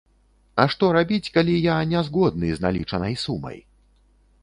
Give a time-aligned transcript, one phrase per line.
[0.63, 3.57] А што рабіць, калі я не згодны з налічанай сумай?